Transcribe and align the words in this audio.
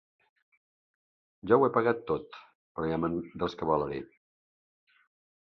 Jo 1.51 1.59
ho 1.59 1.65
he 1.67 1.69
pagat 1.75 2.01
tot, 2.13 2.39
però 2.47 2.89
ja 2.93 2.99
me'n 3.05 3.19
rescabalaré. 3.45 4.03